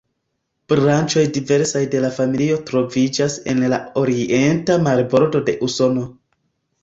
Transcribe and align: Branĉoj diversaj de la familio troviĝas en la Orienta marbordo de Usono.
Branĉoj 0.71 1.23
diversaj 1.33 1.81
de 1.95 1.99
la 2.05 2.09
familio 2.15 2.55
troviĝas 2.69 3.35
en 3.53 3.61
la 3.73 3.79
Orienta 4.05 4.79
marbordo 4.87 5.45
de 5.51 5.55
Usono. 5.69 6.07